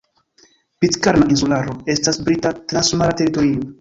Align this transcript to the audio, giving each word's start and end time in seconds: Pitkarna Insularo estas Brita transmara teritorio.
Pitkarna 0.85 1.29
Insularo 1.35 1.75
estas 1.97 2.19
Brita 2.25 2.53
transmara 2.73 3.19
teritorio. 3.21 3.63